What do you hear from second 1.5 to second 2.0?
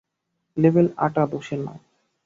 নয়।